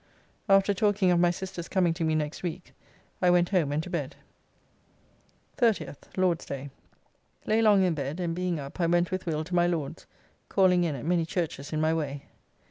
After 0.49 0.73
talking 0.73 1.11
of 1.11 1.19
my 1.19 1.29
sister's 1.29 1.67
coming 1.67 1.93
to 1.93 2.03
me 2.03 2.15
next 2.15 2.41
week, 2.41 2.73
I 3.21 3.29
went 3.29 3.49
home 3.49 3.71
and 3.71 3.83
to 3.83 3.89
bed. 3.91 4.15
30th 5.59 6.17
(Lord's 6.17 6.43
day). 6.43 6.71
Lay 7.45 7.61
long 7.61 7.83
in 7.83 7.93
bed, 7.93 8.19
and 8.19 8.33
being 8.33 8.59
up, 8.59 8.79
I 8.81 8.87
went 8.87 9.11
with 9.11 9.27
Will 9.27 9.43
to 9.43 9.53
my 9.53 9.67
Lord's, 9.67 10.07
calling 10.49 10.83
in 10.83 10.95
at 10.95 11.05
many 11.05 11.23
churches 11.23 11.71
in 11.71 11.79
my 11.79 11.93
way. 11.93 12.23